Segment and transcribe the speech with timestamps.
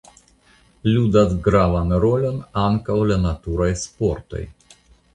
[0.93, 4.47] Ludas gravan rolon ankaŭ la naturaj sportoj.